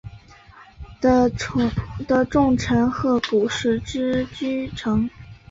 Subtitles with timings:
[0.99, 1.29] 的
[2.25, 5.07] 重臣鹤谷氏之居城。